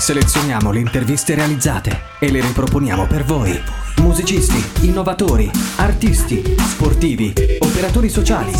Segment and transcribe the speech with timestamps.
[0.00, 3.52] Selezioniamo le interviste realizzate e le riproponiamo per voi.
[3.98, 8.50] Musicisti, innovatori, artisti, sportivi, operatori sociali.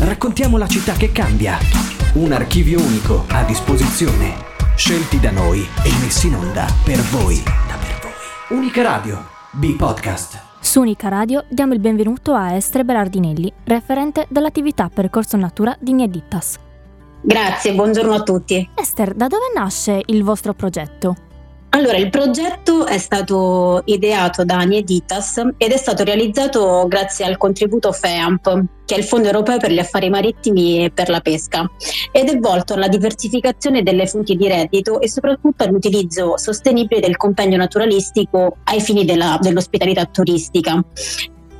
[0.00, 1.56] Raccontiamo la città che cambia.
[2.14, 4.34] Un archivio unico a disposizione.
[4.74, 7.40] Scelti da noi e messi in onda per voi.
[8.48, 10.46] Unica Radio, B-Podcast.
[10.58, 16.58] Su Unica Radio diamo il benvenuto a Estre Berardinelli, referente dell'attività Percorso Natura di Niedittas.
[17.20, 18.70] Grazie, buongiorno a tutti.
[18.74, 21.14] Esther, da dove nasce il vostro progetto?
[21.70, 27.92] Allora, il progetto è stato ideato da Nieditas ed è stato realizzato grazie al contributo
[27.92, 31.70] FEAMP, che è il Fondo Europeo per gli Affari Marittimi e per la Pesca,
[32.10, 37.58] ed è volto alla diversificazione delle fonti di reddito e soprattutto all'utilizzo sostenibile del compendio
[37.58, 40.82] naturalistico ai fini della, dell'ospitalità turistica.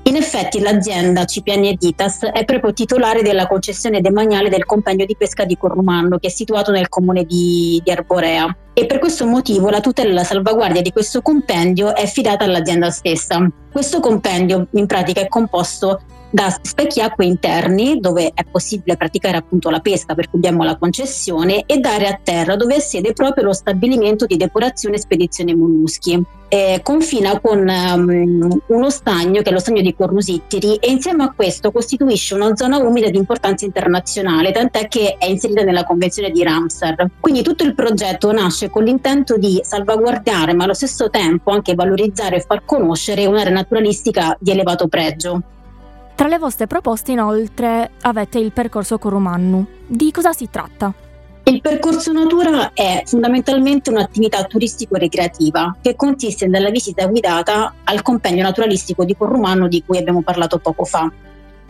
[0.08, 5.44] In effetti l'azienda CPN Editas è proprio titolare della concessione demaniale del compendio di pesca
[5.44, 9.80] di Corrumanno che è situato nel comune di, di Arborea e per questo motivo la
[9.80, 13.46] tutela e la salvaguardia di questo compendio è affidata all'azienda stessa.
[13.70, 19.70] Questo compendio in pratica è composto da specchi acque interni dove è possibile praticare appunto
[19.70, 23.12] la pesca per cui abbiamo la concessione e da aree a terra dove ha sede
[23.14, 26.22] proprio lo stabilimento di depurazione e spedizione molluschi.
[26.50, 31.32] Eh, confina con um, uno stagno che è lo stagno di Cornusittiri e insieme a
[31.34, 36.42] questo costituisce una zona umida di importanza internazionale tant'è che è inserita nella convenzione di
[36.42, 37.06] Ramsar.
[37.20, 42.36] Quindi tutto il progetto nasce con l'intento di salvaguardare ma allo stesso tempo anche valorizzare
[42.36, 45.42] e far conoscere un'area naturalistica di elevato pregio.
[46.18, 49.64] Tra le vostre proposte inoltre avete il percorso Corumannu.
[49.86, 50.92] Di cosa si tratta?
[51.44, 59.04] Il percorso natura è fondamentalmente un'attività turistico-ricreativa che consiste nella visita guidata al compendio naturalistico
[59.04, 61.08] di Corrumanno di cui abbiamo parlato poco fa.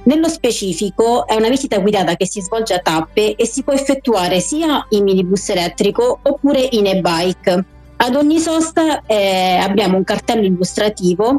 [0.04, 4.40] Nello specifico è una visita guidata che si svolge a tappe e si può effettuare
[4.40, 7.64] sia in minibus elettrico oppure in e-bike.
[7.96, 11.38] Ad ogni sosta eh, abbiamo un cartello illustrativo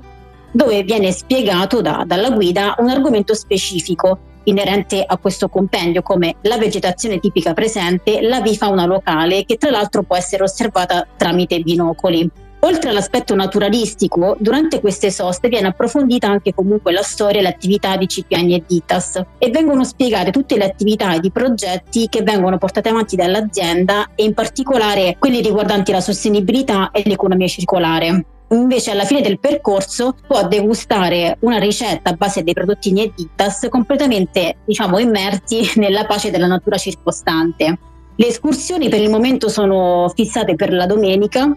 [0.52, 6.58] dove viene spiegato da, dalla guida un argomento specifico inerente a questo compendio come la
[6.58, 12.30] vegetazione tipica presente, la vifauna locale che tra l'altro può essere osservata tramite binocoli.
[12.62, 18.06] Oltre all'aspetto naturalistico, durante queste soste viene approfondita anche comunque la storia e l'attività di
[18.06, 22.90] Cipiani e Ditas e vengono spiegate tutte le attività ed i progetti che vengono portati
[22.90, 29.22] avanti dall'azienda e in particolare quelli riguardanti la sostenibilità e l'economia circolare invece alla fine
[29.22, 36.06] del percorso può degustare una ricetta a base dei prodotti Nieditas completamente diciamo immersi nella
[36.06, 37.78] pace della natura circostante.
[38.16, 41.56] Le escursioni per il momento sono fissate per la domenica,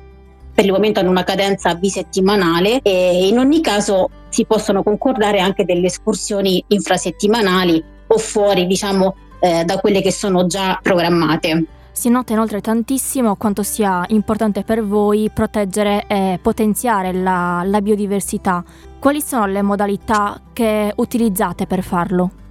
[0.54, 5.64] per il momento hanno una cadenza bisettimanale e in ogni caso si possono concordare anche
[5.64, 11.64] delle escursioni infrasettimanali o fuori diciamo eh, da quelle che sono già programmate.
[11.92, 18.64] Si nota inoltre tantissimo quanto sia importante per voi proteggere e potenziare la, la biodiversità.
[18.98, 22.41] Quali sono le modalità che utilizzate per farlo?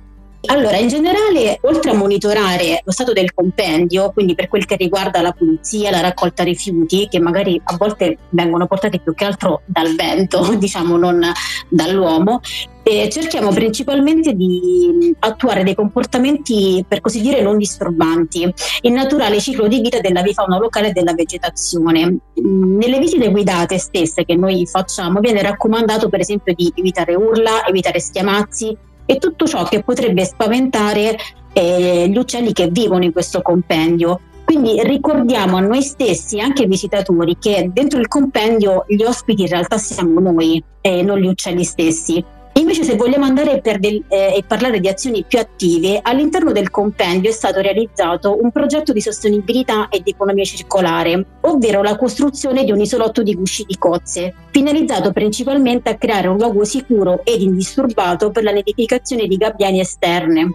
[0.46, 5.22] Allora, in generale, oltre a monitorare lo stato del compendio, quindi per quel che riguarda
[5.22, 9.94] la pulizia, la raccolta rifiuti, che magari a volte vengono portati più che altro dal
[9.96, 11.24] vento, diciamo non
[11.70, 12.42] dall'uomo,
[12.84, 19.68] eh, cerchiamo principalmente di attuare dei comportamenti, per così dire, non disturbanti, il naturale ciclo
[19.68, 22.18] di vita della vifauna locale e della vegetazione.
[22.42, 27.66] Mm, nelle visite guidate stesse che noi facciamo viene raccomandato per esempio di evitare urla,
[27.68, 28.76] evitare schiamazzi,
[29.12, 31.18] e tutto ciò che potrebbe spaventare
[31.52, 34.22] eh, gli uccelli che vivono in questo compendio.
[34.46, 39.50] Quindi ricordiamo a noi stessi, anche ai visitatori, che dentro il compendio gli ospiti in
[39.50, 42.24] realtà siamo noi e non gli uccelli stessi.
[42.62, 47.32] Invece se vogliamo andare del, eh, e parlare di azioni più attive, all'interno del compendio
[47.32, 52.72] è stato realizzato un progetto di sostenibilità e di economia circolare, ovvero la costruzione di
[52.72, 58.30] un isolotto di gusci di cozze, finalizzato principalmente a creare un luogo sicuro ed indisturbato
[58.30, 60.54] per la nidificazione di gabbiani esterne.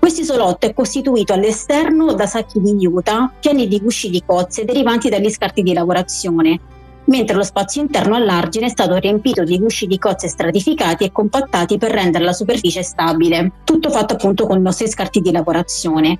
[0.00, 5.08] Questo isolotto è costituito all'esterno da sacchi di juta pieni di gusci di cozze derivanti
[5.08, 6.58] dagli scarti di lavorazione,
[7.08, 11.78] mentre lo spazio interno all'argine è stato riempito di gusci di cozze stratificati e compattati
[11.78, 16.18] per rendere la superficie stabile, tutto fatto appunto con i nostri scarti di lavorazione.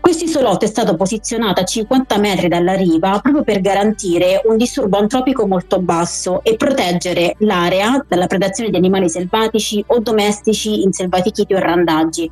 [0.00, 4.96] Questo isolotto è stato posizionato a 50 metri dalla riva proprio per garantire un disturbo
[4.96, 11.52] antropico molto basso e proteggere l'area dalla predazione di animali selvatici o domestici in selvatichiti
[11.52, 12.30] o randaggi.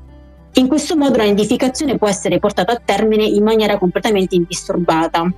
[0.54, 5.30] In questo modo la nidificazione può essere portata a termine in maniera completamente indisturbata.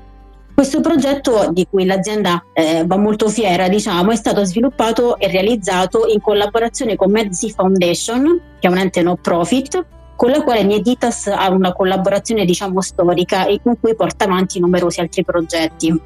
[0.60, 6.04] Questo progetto, di cui l'azienda eh, va molto fiera, diciamo, è stato sviluppato e realizzato
[6.06, 9.82] in collaborazione con Medsi Foundation, che è un ente no profit,
[10.16, 15.00] con la quale Nieditas ha una collaborazione diciamo storica e con cui porta avanti numerosi
[15.00, 15.98] altri progetti.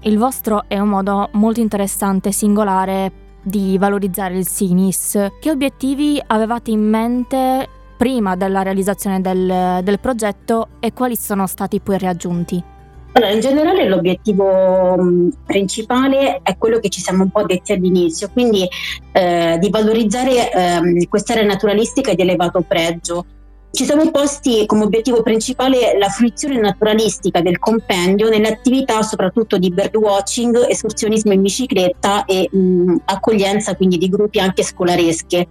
[0.00, 5.16] Il vostro è un modo molto interessante e singolare di valorizzare il Sinis.
[5.40, 11.78] Che obiettivi avevate in mente prima della realizzazione del, del progetto e quali sono stati
[11.78, 12.71] poi raggiunti?
[13.14, 14.96] Allora, in generale l'obiettivo
[15.44, 18.66] principale è quello che ci siamo un po' detti all'inizio, quindi
[19.12, 23.26] eh, di valorizzare eh, quest'area naturalistica di elevato pregio.
[23.70, 29.70] Ci siamo posti come obiettivo principale la fruizione naturalistica del compendio nelle attività soprattutto di
[29.70, 35.46] birdwatching, escursionismo in bicicletta e mh, accoglienza quindi di gruppi anche scolaresche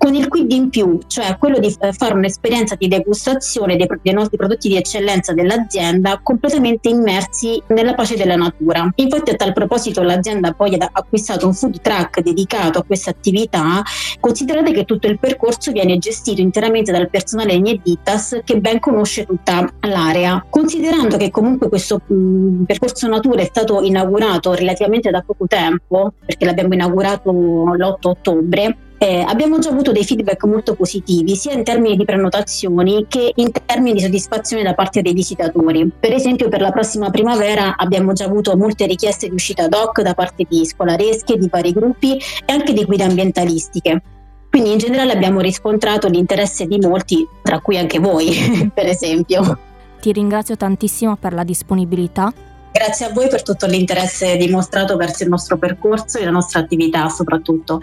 [0.00, 4.38] con il quid in più, cioè quello di fare un'esperienza di degustazione dei, dei, nostri
[4.38, 8.90] prodotti di eccellenza dell'azienda completamente immersi nella pace della natura.
[8.94, 13.82] Infatti a tal proposito l'azienda poi ha acquistato un food truck dedicato a questa attività,
[14.18, 19.70] considerate che tutto il percorso viene gestito interamente dal personale Nieditas che ben conosce tutta
[19.80, 20.46] l'area.
[20.48, 26.46] Considerando che comunque questo mh, percorso natura è stato inaugurato relativamente da poco tempo, perché
[26.46, 31.96] l'abbiamo inaugurato l'8 ottobre, eh, abbiamo già avuto dei feedback molto positivi, sia in termini
[31.96, 35.90] di prenotazioni che in termini di soddisfazione da parte dei visitatori.
[35.98, 40.12] Per esempio, per la prossima primavera abbiamo già avuto molte richieste di uscita doc da
[40.12, 44.02] parte di scolaresche, di vari gruppi e anche di guide ambientalistiche.
[44.50, 49.58] Quindi in generale abbiamo riscontrato l'interesse di molti, tra cui anche voi, per esempio.
[49.98, 52.30] Ti ringrazio tantissimo per la disponibilità
[52.72, 57.08] Grazie a voi per tutto l'interesse dimostrato verso il nostro percorso e la nostra attività
[57.08, 57.80] soprattutto.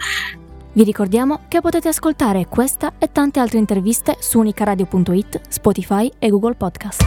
[0.72, 6.54] Vi ricordiamo che potete ascoltare questa e tante altre interviste su unicaradio.it, Spotify e Google
[6.54, 7.04] Podcast.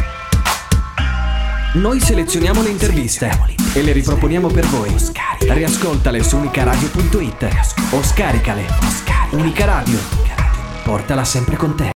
[1.76, 3.30] Noi selezioniamo le interviste
[3.74, 4.94] e le riproponiamo per voi.
[5.40, 7.48] Riascoltale su unicaradio.it
[7.92, 8.66] o scaricale.
[9.32, 9.98] Unica Radio.
[10.84, 11.90] Portala sempre con te.